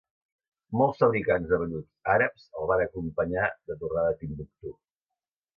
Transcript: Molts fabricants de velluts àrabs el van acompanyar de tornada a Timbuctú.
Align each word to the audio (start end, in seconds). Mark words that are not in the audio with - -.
Molts 0.79 1.01
fabricants 1.03 1.51
de 1.51 1.59
velluts 1.63 2.09
àrabs 2.15 2.47
el 2.63 2.67
van 2.73 2.81
acompanyar 2.87 3.47
de 3.73 3.79
tornada 3.85 4.15
a 4.17 4.21
Timbuctú. 4.25 4.77